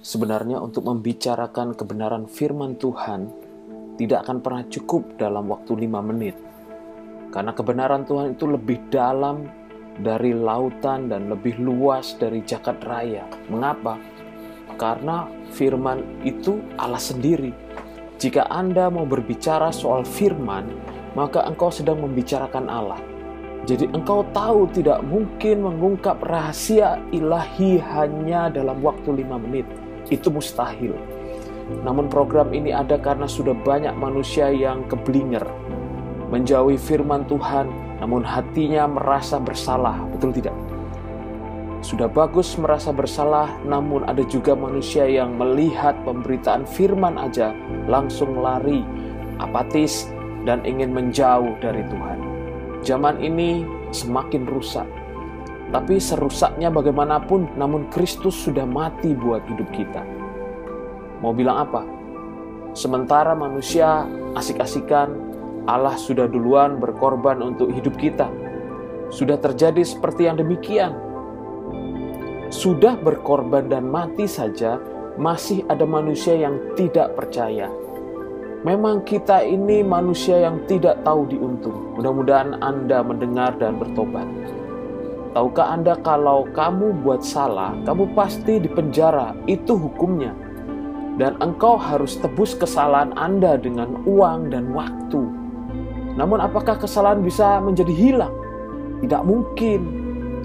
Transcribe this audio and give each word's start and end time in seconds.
Sebenarnya 0.00 0.56
untuk 0.56 0.88
membicarakan 0.88 1.76
kebenaran 1.76 2.24
firman 2.24 2.80
Tuhan 2.80 3.28
tidak 4.00 4.24
akan 4.24 4.40
pernah 4.40 4.64
cukup 4.64 5.20
dalam 5.20 5.44
waktu 5.52 5.76
lima 5.76 6.00
menit. 6.00 6.40
Karena 7.28 7.52
kebenaran 7.52 8.08
Tuhan 8.08 8.32
itu 8.32 8.48
lebih 8.48 8.88
dalam 8.88 9.44
dari 10.00 10.32
lautan 10.32 11.12
dan 11.12 11.28
lebih 11.28 11.60
luas 11.60 12.16
dari 12.16 12.40
jagat 12.48 12.80
raya. 12.80 13.28
Mengapa? 13.52 14.00
Karena 14.80 15.28
firman 15.52 16.24
itu 16.24 16.64
Allah 16.80 16.96
sendiri. 16.96 17.52
Jika 18.16 18.48
Anda 18.48 18.88
mau 18.88 19.04
berbicara 19.04 19.68
soal 19.68 20.08
firman, 20.08 20.64
maka 21.12 21.44
engkau 21.44 21.68
sedang 21.68 22.00
membicarakan 22.00 22.72
Allah. 22.72 23.00
Jadi 23.68 23.84
engkau 23.92 24.24
tahu 24.32 24.64
tidak 24.72 25.04
mungkin 25.04 25.60
mengungkap 25.60 26.24
rahasia 26.24 26.96
ilahi 27.12 27.76
hanya 27.76 28.48
dalam 28.48 28.80
waktu 28.80 29.20
lima 29.20 29.36
menit 29.36 29.68
itu 30.10 30.28
mustahil. 30.28 30.92
Namun 31.86 32.10
program 32.10 32.50
ini 32.50 32.74
ada 32.74 32.98
karena 32.98 33.30
sudah 33.30 33.54
banyak 33.54 33.94
manusia 33.94 34.50
yang 34.50 34.82
keblinger, 34.90 35.46
menjauhi 36.28 36.74
firman 36.74 37.22
Tuhan, 37.30 37.70
namun 38.02 38.26
hatinya 38.26 38.90
merasa 38.90 39.38
bersalah, 39.38 40.02
betul 40.10 40.34
tidak? 40.34 40.54
Sudah 41.80 42.12
bagus 42.12 42.60
merasa 42.60 42.92
bersalah, 42.92 43.48
namun 43.64 44.04
ada 44.04 44.20
juga 44.28 44.52
manusia 44.52 45.08
yang 45.08 45.40
melihat 45.40 45.96
pemberitaan 46.04 46.68
firman 46.68 47.16
aja 47.16 47.56
langsung 47.88 48.36
lari, 48.36 48.84
apatis, 49.40 50.10
dan 50.44 50.60
ingin 50.68 50.92
menjauh 50.92 51.56
dari 51.64 51.80
Tuhan. 51.88 52.18
Zaman 52.84 53.24
ini 53.24 53.64
semakin 53.92 54.44
rusak, 54.44 54.84
tapi 55.70 56.02
serusaknya 56.02 56.70
bagaimanapun, 56.70 57.54
namun 57.54 57.86
Kristus 57.94 58.34
sudah 58.34 58.66
mati 58.66 59.14
buat 59.14 59.46
hidup 59.46 59.70
kita. 59.70 60.02
Mau 61.22 61.30
bilang 61.30 61.62
apa? 61.70 61.82
Sementara 62.74 63.34
manusia 63.38 64.06
asik-asikan, 64.34 65.14
Allah 65.70 65.94
sudah 65.94 66.26
duluan 66.26 66.82
berkorban 66.82 67.38
untuk 67.38 67.70
hidup 67.70 67.94
kita. 67.98 68.26
Sudah 69.10 69.38
terjadi 69.38 69.82
seperti 69.82 70.26
yang 70.26 70.38
demikian. 70.38 70.94
Sudah 72.50 72.98
berkorban 72.98 73.70
dan 73.70 73.86
mati 73.86 74.26
saja, 74.26 74.78
masih 75.18 75.62
ada 75.70 75.86
manusia 75.86 76.34
yang 76.34 76.58
tidak 76.74 77.14
percaya. 77.14 77.70
Memang 78.60 79.06
kita 79.06 79.40
ini 79.46 79.80
manusia 79.86 80.36
yang 80.44 80.60
tidak 80.66 81.00
tahu 81.06 81.30
diuntung. 81.30 81.94
Mudah-mudahan 81.96 82.58
Anda 82.60 83.00
mendengar 83.00 83.56
dan 83.56 83.78
bertobat. 83.78 84.59
Tahukah 85.30 85.78
Anda 85.78 85.94
kalau 86.02 86.50
kamu 86.50 87.06
buat 87.06 87.22
salah, 87.22 87.78
kamu 87.86 88.18
pasti 88.18 88.58
dipenjara. 88.58 89.30
Itu 89.46 89.78
hukumnya. 89.78 90.34
Dan 91.22 91.38
engkau 91.38 91.78
harus 91.78 92.18
tebus 92.18 92.58
kesalahan 92.58 93.14
Anda 93.14 93.54
dengan 93.54 94.02
uang 94.10 94.50
dan 94.50 94.74
waktu. 94.74 95.22
Namun 96.18 96.42
apakah 96.42 96.74
kesalahan 96.82 97.22
bisa 97.22 97.62
menjadi 97.62 97.94
hilang? 97.94 98.34
Tidak 99.06 99.22
mungkin. 99.22 99.80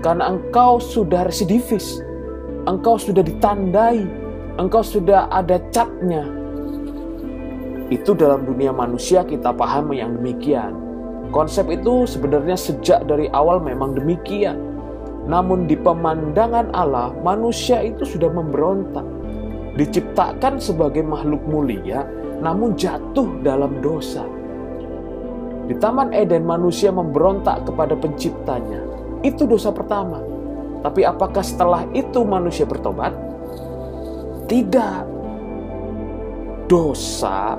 Karena 0.05 0.37
engkau 0.37 0.77
sudah 0.77 1.25
residivis. 1.25 1.97
Engkau 2.69 3.01
sudah 3.01 3.25
ditandai. 3.25 4.05
Engkau 4.61 4.85
sudah 4.85 5.25
ada 5.33 5.57
catnya. 5.73 6.29
Itu 7.89 8.13
dalam 8.13 8.45
dunia 8.45 8.69
manusia 8.69 9.25
kita 9.25 9.49
pahami 9.49 9.97
yang 9.97 10.13
demikian. 10.21 10.77
Konsep 11.33 11.73
itu 11.73 12.05
sebenarnya 12.05 12.53
sejak 12.53 13.09
dari 13.09 13.25
awal 13.33 13.57
memang 13.57 13.97
demikian 13.97 14.74
namun 15.25 15.65
di 15.65 15.73
pemandangan 15.73 16.69
Allah, 16.77 17.09
manusia 17.25 17.81
itu 17.81 18.05
sudah 18.05 18.29
memberontak. 18.29 19.05
Diciptakan 19.75 20.61
sebagai 20.61 21.01
makhluk 21.01 21.41
mulia, 21.49 22.05
namun 22.39 22.77
jatuh 22.77 23.41
dalam 23.41 23.81
dosa. 23.81 24.23
Di 25.65 25.73
Taman 25.81 26.13
Eden, 26.13 26.45
manusia 26.45 26.93
memberontak 26.93 27.65
kepada 27.65 27.97
penciptanya. 27.97 28.85
Itu 29.25 29.49
dosa 29.49 29.73
pertama. 29.73 30.21
Tapi 30.85 31.01
apakah 31.01 31.41
setelah 31.41 31.89
itu 31.97 32.21
manusia 32.21 32.69
bertobat? 32.69 33.17
Tidak. 34.45 35.17
Dosa 36.69 37.57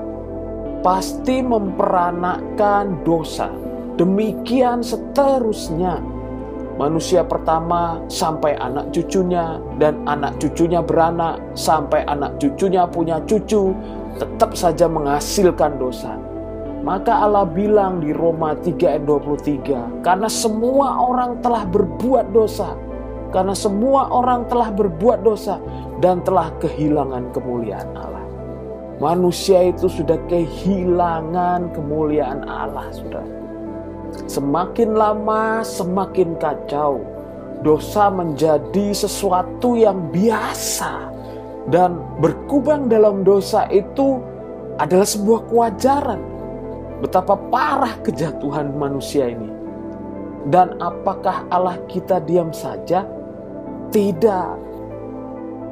pasti 0.79 1.43
memperanakkan 1.43 3.03
dosa. 3.03 3.51
Demikian 3.99 4.79
seterusnya 4.79 5.99
manusia 6.77 7.25
pertama 7.25 7.99
sampai 8.07 8.53
anak 8.61 8.93
cucunya 8.93 9.57
dan 9.81 9.97
anak 10.05 10.37
cucunya 10.37 10.79
beranak 10.79 11.41
sampai 11.57 12.05
anak 12.05 12.37
cucunya 12.37 12.85
punya 12.85 13.17
cucu 13.25 13.73
tetap 14.17 14.53
saja 14.53 14.85
menghasilkan 14.85 15.77
dosa. 15.81 16.17
Maka 16.85 17.25
Allah 17.25 17.43
bilang 17.43 17.99
di 17.99 18.15
Roma 18.15 18.55
3 18.55 18.95
ayat 18.95 19.03
23, 19.03 20.05
karena 20.05 20.29
semua 20.31 20.95
orang 21.03 21.41
telah 21.43 21.67
berbuat 21.67 22.31
dosa, 22.31 22.79
karena 23.33 23.51
semua 23.51 24.07
orang 24.07 24.47
telah 24.47 24.71
berbuat 24.71 25.19
dosa 25.25 25.59
dan 25.99 26.23
telah 26.23 26.47
kehilangan 26.63 27.33
kemuliaan 27.35 27.91
Allah. 27.91 28.23
Manusia 29.03 29.67
itu 29.67 29.91
sudah 29.91 30.15
kehilangan 30.31 31.75
kemuliaan 31.75 32.47
Allah, 32.47 32.87
sudah. 32.93 33.46
Semakin 34.25 34.97
lama 34.97 35.61
semakin 35.61 36.33
kacau. 36.41 37.05
Dosa 37.61 38.09
menjadi 38.09 38.93
sesuatu 38.93 39.77
yang 39.77 40.09
biasa 40.09 41.09
dan 41.69 42.01
berkubang 42.17 42.89
dalam 42.89 43.21
dosa 43.21 43.69
itu 43.69 44.17
adalah 44.81 45.05
sebuah 45.05 45.41
kewajaran. 45.49 46.21
Betapa 47.01 47.37
parah 47.53 47.93
kejatuhan 48.01 48.73
manusia 48.73 49.29
ini. 49.29 49.53
Dan 50.49 50.79
apakah 50.81 51.45
Allah 51.53 51.77
kita 51.85 52.17
diam 52.23 52.49
saja? 52.49 53.05
Tidak. 53.93 54.53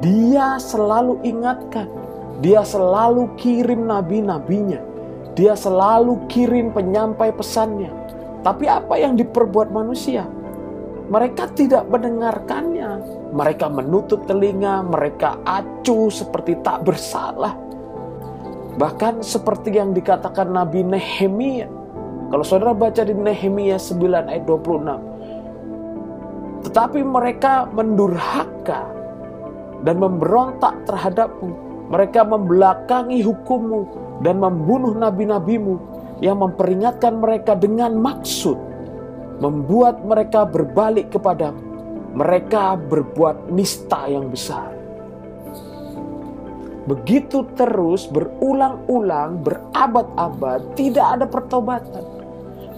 Dia 0.04 0.58
selalu 0.62 1.22
ingatkan. 1.26 1.88
Dia 2.44 2.62
selalu 2.62 3.32
kirim 3.40 3.88
nabi-nabinya. 3.88 4.82
Dia 5.32 5.56
selalu 5.56 6.28
kirim 6.28 6.70
penyampai 6.76 7.32
pesannya 7.32 7.95
tapi 8.46 8.70
apa 8.70 8.94
yang 8.94 9.18
diperbuat 9.18 9.74
manusia? 9.74 10.22
Mereka 11.10 11.50
tidak 11.58 11.90
mendengarkannya. 11.90 13.02
Mereka 13.34 13.66
menutup 13.74 14.22
telinga, 14.30 14.86
mereka 14.86 15.42
acuh 15.42 16.06
seperti 16.14 16.54
tak 16.62 16.86
bersalah. 16.86 17.58
Bahkan 18.78 19.26
seperti 19.26 19.74
yang 19.74 19.90
dikatakan 19.90 20.54
Nabi 20.54 20.86
Nehemia. 20.86 21.66
Kalau 22.30 22.46
saudara 22.46 22.70
baca 22.70 23.02
di 23.02 23.18
Nehemia 23.18 23.82
9 23.82 24.30
ayat 24.30 24.46
26. 24.46 26.70
Tetapi 26.70 27.02
mereka 27.02 27.66
mendurhaka 27.66 28.86
dan 29.82 29.98
memberontak 29.98 30.86
terhadapmu. 30.86 31.50
Mereka 31.90 32.22
membelakangi 32.22 33.26
hukummu 33.26 33.90
dan 34.22 34.38
membunuh 34.38 34.94
nabi-nabimu 34.94 35.95
yang 36.24 36.40
memperingatkan 36.40 37.20
mereka 37.20 37.52
dengan 37.56 37.96
maksud 38.00 38.56
membuat 39.40 40.00
mereka 40.04 40.48
berbalik 40.48 41.12
kepada 41.12 41.52
mereka 42.16 42.80
berbuat 42.80 43.52
nista 43.52 44.08
yang 44.08 44.32
besar. 44.32 44.72
Begitu 46.86 47.44
terus 47.58 48.06
berulang-ulang, 48.08 49.42
berabad-abad, 49.42 50.72
tidak 50.78 51.06
ada 51.18 51.26
pertobatan. 51.26 52.04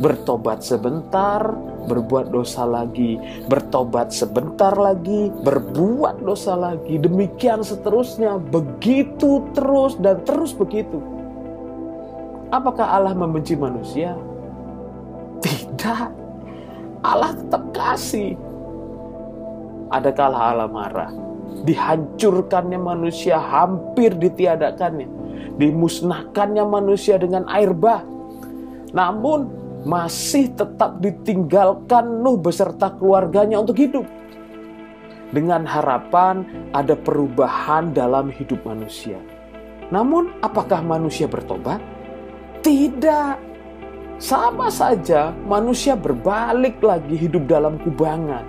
Bertobat 0.01 0.65
sebentar, 0.65 1.45
berbuat 1.87 2.33
dosa 2.33 2.65
lagi, 2.65 3.21
bertobat 3.47 4.11
sebentar 4.11 4.73
lagi, 4.75 5.29
berbuat 5.45 6.25
dosa 6.25 6.57
lagi, 6.57 6.97
demikian 6.97 7.61
seterusnya, 7.61 8.41
begitu 8.41 9.45
terus 9.53 9.95
dan 10.01 10.25
terus 10.25 10.57
begitu. 10.57 11.18
Apakah 12.49 12.97
Allah 12.97 13.13
membenci 13.13 13.53
manusia? 13.53 14.17
Tidak. 15.45 16.09
Allah 17.05 17.37
tetap 17.37 17.63
kasih. 17.77 18.35
Adakah 19.93 20.33
Allah 20.33 20.69
marah? 20.69 21.13
Dihancurkannya 21.65 22.81
manusia 22.81 23.37
hampir 23.37 24.17
ditiadakannya. 24.17 25.09
Dimusnahkannya 25.61 26.65
manusia 26.65 27.21
dengan 27.21 27.45
air 27.53 27.77
bah. 27.77 28.01
Namun 28.97 29.53
masih 29.85 30.53
tetap 30.57 30.99
ditinggalkan 31.05 32.25
Nuh 32.25 32.41
beserta 32.41 32.89
keluarganya 32.97 33.61
untuk 33.61 33.77
hidup. 33.77 34.09
Dengan 35.29 35.69
harapan 35.69 36.49
ada 36.73 36.97
perubahan 36.97 37.93
dalam 37.93 38.33
hidup 38.33 38.65
manusia. 38.65 39.21
Namun 39.93 40.33
apakah 40.41 40.81
manusia 40.81 41.29
bertobat? 41.29 41.81
Tidak. 42.63 43.37
Sama 44.19 44.67
saja 44.67 45.31
manusia 45.47 45.95
berbalik 45.95 46.83
lagi 46.83 47.15
hidup 47.15 47.47
dalam 47.47 47.79
kubangan. 47.87 48.43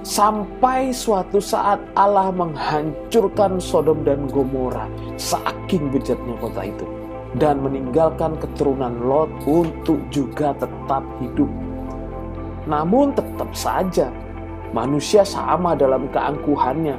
Sampai 0.00 0.92
suatu 0.96 1.40
saat 1.40 1.80
Allah 1.92 2.32
menghancurkan 2.32 3.60
Sodom 3.60 4.00
dan 4.04 4.28
Gomora 4.32 4.88
saking 5.20 5.92
bejatnya 5.92 6.36
kota 6.40 6.68
itu 6.68 6.88
dan 7.36 7.60
meninggalkan 7.60 8.36
keturunan 8.40 8.96
Lot 9.04 9.28
untuk 9.44 10.00
juga 10.08 10.56
tetap 10.56 11.04
hidup. 11.20 11.48
Namun 12.64 13.12
tetap 13.12 13.52
saja 13.52 14.08
manusia 14.72 15.24
sama 15.24 15.76
dalam 15.76 16.08
keangkuhannya, 16.12 16.96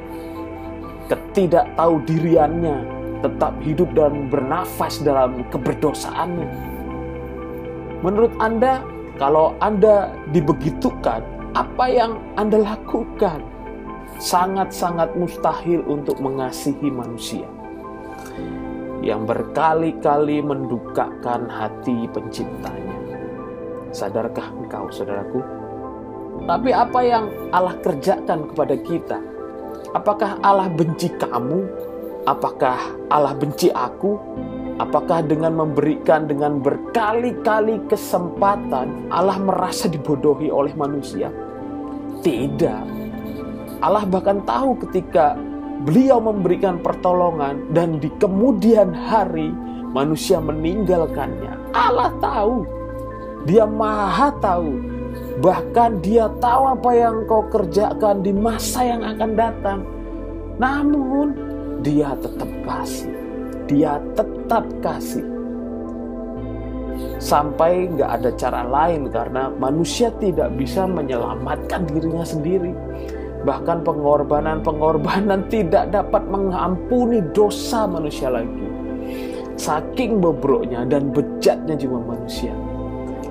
ketidaktahu 1.10 2.02
diriannya, 2.06 3.01
tetap 3.22 3.54
hidup 3.62 3.88
dan 3.94 4.28
bernafas 4.28 4.98
dalam 5.00 5.46
keberdosaannya. 5.48 6.50
Menurut 8.02 8.34
Anda, 8.42 8.82
kalau 9.16 9.54
Anda 9.62 10.10
dibegitukan, 10.34 11.22
apa 11.54 11.84
yang 11.86 12.18
Anda 12.34 12.66
lakukan 12.66 13.40
sangat-sangat 14.18 15.14
mustahil 15.14 15.86
untuk 15.86 16.18
mengasihi 16.18 16.90
manusia 16.90 17.46
yang 19.02 19.26
berkali-kali 19.26 20.38
mendukakan 20.42 21.50
hati 21.50 22.06
penciptanya. 22.10 22.98
Sadarkah 23.90 24.48
engkau, 24.56 24.88
saudaraku? 24.88 25.42
Tapi 26.46 26.70
apa 26.72 27.00
yang 27.04 27.28
Allah 27.52 27.76
kerjakan 27.82 28.50
kepada 28.50 28.74
kita? 28.80 29.18
Apakah 29.92 30.40
Allah 30.40 30.72
benci 30.72 31.12
kamu? 31.20 31.91
Apakah 32.22 32.78
Allah 33.10 33.34
benci 33.34 33.66
aku? 33.74 34.14
Apakah 34.78 35.26
dengan 35.26 35.58
memberikan 35.58 36.30
dengan 36.30 36.62
berkali-kali 36.62 37.82
kesempatan 37.90 39.10
Allah 39.10 39.42
merasa 39.42 39.90
dibodohi 39.90 40.46
oleh 40.46 40.70
manusia? 40.78 41.34
Tidak. 42.22 42.82
Allah 43.82 44.06
bahkan 44.06 44.38
tahu 44.46 44.78
ketika 44.86 45.34
beliau 45.82 46.22
memberikan 46.22 46.78
pertolongan 46.78 47.74
dan 47.74 47.98
di 47.98 48.06
kemudian 48.22 48.94
hari 48.94 49.50
manusia 49.90 50.38
meninggalkannya. 50.38 51.74
Allah 51.74 52.14
tahu. 52.22 52.62
Dia 53.50 53.66
maha 53.66 54.30
tahu. 54.38 54.78
Bahkan 55.42 55.98
dia 56.06 56.30
tahu 56.38 56.78
apa 56.78 56.90
yang 56.94 57.26
kau 57.26 57.50
kerjakan 57.50 58.22
di 58.22 58.30
masa 58.30 58.86
yang 58.86 59.02
akan 59.02 59.30
datang. 59.34 59.82
Namun 60.62 61.51
dia 61.82 62.14
tetap 62.18 62.48
kasih 62.64 63.22
dia 63.72 63.98
tetap 64.18 64.64
kasih. 64.82 65.24
Sampai 67.16 67.88
nggak 67.88 68.10
ada 68.20 68.30
cara 68.36 68.62
lain 68.66 69.08
karena 69.08 69.48
manusia 69.56 70.12
tidak 70.20 70.52
bisa 70.58 70.84
menyelamatkan 70.84 71.88
dirinya 71.88 72.26
sendiri. 72.26 72.74
Bahkan 73.42 73.82
pengorbanan-pengorbanan 73.82 75.50
tidak 75.50 75.90
dapat 75.90 76.22
mengampuni 76.30 77.24
dosa 77.34 77.88
manusia 77.88 78.30
lagi. 78.30 78.70
Saking 79.58 80.22
bobroknya 80.22 80.86
dan 80.86 81.10
bejatnya 81.10 81.74
jiwa 81.74 82.02
manusia. 82.02 82.54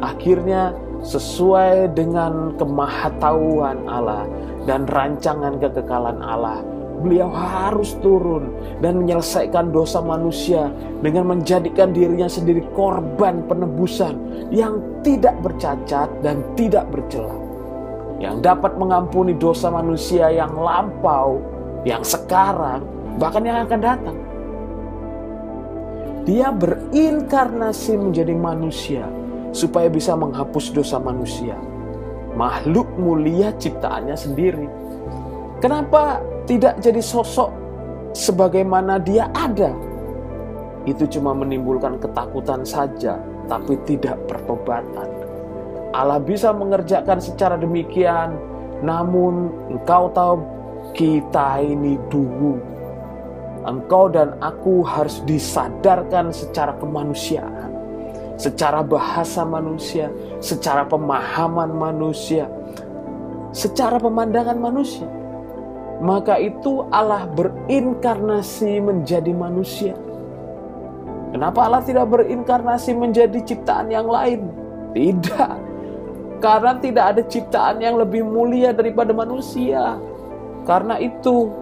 Akhirnya 0.03 0.75
sesuai 1.05 1.95
dengan 1.95 2.55
kemahatauan 2.57 3.87
Allah 3.87 4.25
dan 4.65 4.85
rancangan 4.89 5.57
kekekalan 5.61 6.19
Allah, 6.21 6.61
beliau 7.01 7.27
harus 7.33 7.97
turun 7.99 8.53
dan 8.79 9.01
menyelesaikan 9.01 9.73
dosa 9.73 9.99
manusia 9.99 10.69
dengan 11.01 11.33
menjadikan 11.33 11.91
dirinya 11.91 12.29
sendiri 12.29 12.61
korban 12.77 13.41
penebusan 13.49 14.15
yang 14.53 14.79
tidak 15.01 15.35
bercacat 15.41 16.07
dan 16.21 16.45
tidak 16.53 16.85
bercela. 16.93 17.33
Yang 18.21 18.45
dapat 18.45 18.77
mengampuni 18.77 19.33
dosa 19.33 19.73
manusia 19.73 20.29
yang 20.29 20.53
lampau, 20.53 21.41
yang 21.81 22.05
sekarang, 22.05 22.85
bahkan 23.17 23.41
yang 23.41 23.65
akan 23.65 23.81
datang. 23.81 24.17
Dia 26.21 26.53
berinkarnasi 26.53 27.97
menjadi 27.97 28.37
manusia 28.37 29.09
supaya 29.51 29.89
bisa 29.89 30.13
menghapus 30.13 30.69
dosa 30.69 31.01
manusia. 31.01 31.57
Makhluk 32.37 32.87
mulia 32.95 33.51
ciptaannya 33.57 34.13
sendiri. 34.13 34.69
Kenapa 35.59 36.21
tidak 36.49 36.81
jadi 36.81 37.01
sosok 37.01 37.49
sebagaimana 38.17 38.97
dia 39.01 39.29
ada. 39.35 39.71
Itu 40.89 41.05
cuma 41.05 41.37
menimbulkan 41.37 42.01
ketakutan 42.01 42.65
saja, 42.65 43.21
tapi 43.45 43.77
tidak 43.85 44.17
pertobatan. 44.25 45.09
Allah 45.91 46.17
bisa 46.17 46.49
mengerjakan 46.55 47.21
secara 47.21 47.59
demikian, 47.59 48.33
namun 48.81 49.53
engkau 49.69 50.09
tahu 50.15 50.41
kita 50.97 51.61
ini 51.61 51.99
dulu. 52.09 52.57
Engkau 53.61 54.09
dan 54.09 54.33
aku 54.41 54.81
harus 54.81 55.21
disadarkan 55.29 56.33
secara 56.33 56.73
kemanusiaan, 56.81 57.69
secara 58.33 58.81
bahasa 58.81 59.45
manusia, 59.45 60.09
secara 60.41 60.81
pemahaman 60.81 61.69
manusia, 61.69 62.49
secara 63.53 64.01
pemandangan 64.01 64.57
manusia 64.57 65.20
maka 66.01 66.41
itu 66.41 66.81
Allah 66.89 67.29
berinkarnasi 67.29 68.81
menjadi 68.81 69.31
manusia. 69.37 69.93
Kenapa 71.31 71.63
Allah 71.69 71.85
tidak 71.85 72.09
berinkarnasi 72.09 72.91
menjadi 72.97 73.39
ciptaan 73.45 73.87
yang 73.87 74.09
lain? 74.09 74.49
Tidak. 74.91 75.53
Karena 76.41 76.73
tidak 76.81 77.05
ada 77.15 77.21
ciptaan 77.23 77.79
yang 77.79 78.01
lebih 78.01 78.25
mulia 78.25 78.73
daripada 78.73 79.13
manusia. 79.13 79.95
Karena 80.65 80.97
itu 80.97 81.53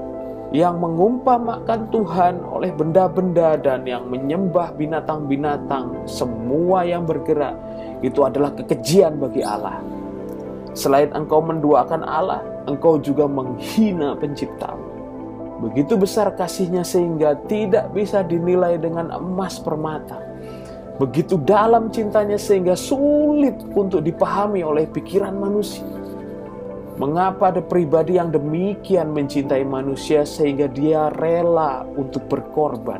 yang 0.49 0.81
mengumpamakan 0.81 1.93
Tuhan 1.93 2.41
oleh 2.41 2.73
benda-benda 2.73 3.53
dan 3.61 3.85
yang 3.85 4.09
menyembah 4.09 4.73
binatang-binatang, 4.73 6.09
semua 6.09 6.81
yang 6.87 7.05
bergerak, 7.05 7.53
itu 8.01 8.25
adalah 8.25 8.49
kekejian 8.57 9.21
bagi 9.21 9.45
Allah. 9.45 9.77
Selain 10.73 11.11
engkau 11.13 11.43
menduakan 11.43 12.01
Allah, 12.01 12.41
engkau 12.69 13.01
juga 13.01 13.25
menghina 13.25 14.13
penciptamu. 14.13 14.99
Begitu 15.59 15.99
besar 15.99 16.31
kasihnya 16.39 16.87
sehingga 16.87 17.35
tidak 17.49 17.91
bisa 17.91 18.23
dinilai 18.23 18.79
dengan 18.79 19.11
emas 19.11 19.59
permata. 19.59 20.21
Begitu 20.99 21.35
dalam 21.39 21.91
cintanya 21.91 22.39
sehingga 22.39 22.75
sulit 22.79 23.55
untuk 23.75 24.03
dipahami 24.03 24.63
oleh 24.63 24.87
pikiran 24.87 25.35
manusia. 25.35 25.87
Mengapa 26.99 27.55
ada 27.55 27.63
pribadi 27.63 28.19
yang 28.19 28.27
demikian 28.31 29.15
mencintai 29.15 29.63
manusia 29.63 30.27
sehingga 30.27 30.67
dia 30.67 31.07
rela 31.15 31.87
untuk 31.95 32.27
berkorban, 32.27 32.99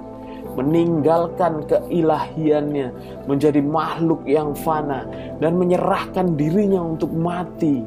meninggalkan 0.55 1.67
keilahiannya, 1.67 2.95
menjadi 3.27 3.59
makhluk 3.59 4.23
yang 4.23 4.55
fana, 4.55 5.03
dan 5.43 5.59
menyerahkan 5.59 6.39
dirinya 6.39 6.79
untuk 6.79 7.11
mati 7.11 7.83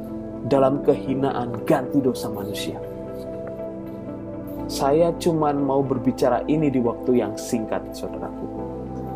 dalam 0.47 0.83
kehinaan 0.83 1.63
ganti 1.63 2.03
dosa 2.03 2.27
manusia. 2.31 2.79
Saya 4.67 5.13
cuma 5.21 5.53
mau 5.53 5.85
berbicara 5.85 6.43
ini 6.49 6.73
di 6.73 6.81
waktu 6.81 7.21
yang 7.21 7.37
singkat, 7.37 7.93
saudaraku. 7.93 8.47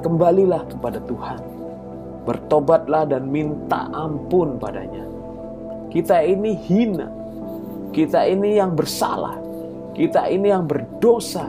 Kembalilah 0.04 0.68
kepada 0.68 1.00
Tuhan. 1.00 1.40
Bertobatlah 2.28 3.09
dan 3.09 3.30
minta 3.30 3.88
ampun 3.95 4.61
padanya. 4.61 5.06
Kita 5.88 6.21
ini 6.21 6.52
hina. 6.61 7.09
Kita 7.95 8.28
ini 8.28 8.61
yang 8.61 8.76
bersalah. 8.76 9.40
Kita 9.97 10.28
ini 10.28 10.52
yang 10.52 10.68
berdosa. 10.68 11.49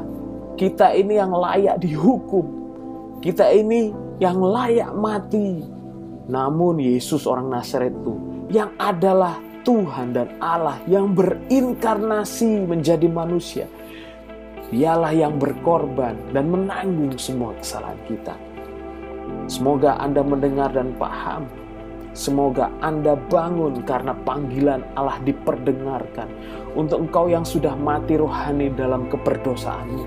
Kita 0.56 0.96
ini 0.96 1.20
yang 1.20 1.36
layak 1.36 1.84
dihukum. 1.84 2.46
Kita 3.20 3.52
ini 3.52 3.92
yang 4.24 4.40
layak 4.40 4.96
mati. 4.96 5.62
Namun 6.32 6.80
Yesus 6.80 7.28
orang 7.28 7.52
Nazaret 7.52 7.92
itu 7.92 8.16
yang 8.48 8.72
adalah 8.80 9.36
Tuhan 9.68 10.16
dan 10.16 10.32
Allah 10.40 10.80
yang 10.88 11.12
berinkarnasi 11.12 12.64
menjadi 12.64 13.12
manusia. 13.12 13.68
Dialah 14.72 15.12
yang 15.12 15.36
berkorban 15.36 16.16
dan 16.32 16.48
menanggung 16.48 17.20
semua 17.20 17.52
kesalahan 17.60 18.00
kita. 18.08 18.32
Semoga 19.52 20.00
Anda 20.00 20.24
mendengar 20.24 20.72
dan 20.72 20.96
paham. 20.96 21.52
Semoga 22.16 22.72
Anda 22.80 23.20
bangun 23.28 23.84
karena 23.84 24.16
panggilan 24.24 24.88
Allah 24.96 25.20
diperdengarkan 25.28 26.32
untuk 26.80 27.04
engkau 27.04 27.28
yang 27.28 27.44
sudah 27.44 27.76
mati 27.76 28.16
rohani 28.16 28.72
dalam 28.72 29.12
keperdosaanmu. 29.12 30.04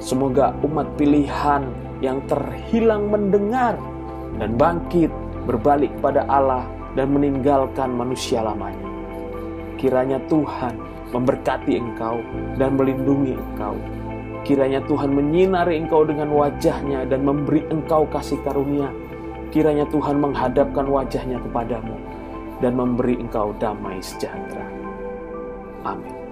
Semoga 0.00 0.56
umat 0.64 0.88
pilihan 0.96 1.68
yang 2.00 2.24
terhilang 2.24 3.12
mendengar 3.12 3.76
dan 4.40 4.56
bangkit 4.56 5.12
berbalik 5.44 5.92
kepada 6.00 6.24
Allah 6.26 6.64
dan 6.92 7.12
meninggalkan 7.12 7.92
manusia 7.92 8.44
lamanya. 8.44 8.88
Kiranya 9.80 10.20
Tuhan 10.30 10.76
memberkati 11.12 11.76
engkau 11.76 12.20
dan 12.56 12.78
melindungi 12.78 13.36
engkau. 13.36 13.76
Kiranya 14.42 14.82
Tuhan 14.90 15.14
menyinari 15.14 15.78
engkau 15.78 16.02
dengan 16.02 16.32
wajahnya 16.34 17.06
dan 17.06 17.22
memberi 17.22 17.62
engkau 17.70 18.08
kasih 18.10 18.40
karunia. 18.42 18.90
Kiranya 19.54 19.86
Tuhan 19.92 20.18
menghadapkan 20.18 20.88
wajahnya 20.88 21.38
kepadamu 21.44 21.94
dan 22.64 22.72
memberi 22.74 23.20
engkau 23.20 23.52
damai 23.60 24.00
sejahtera. 24.00 24.64
Amin. 25.86 26.31